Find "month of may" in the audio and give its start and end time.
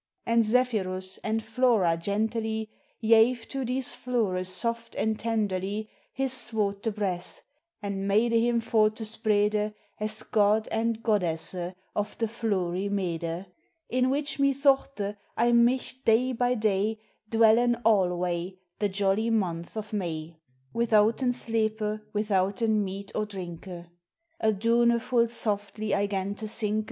19.29-20.35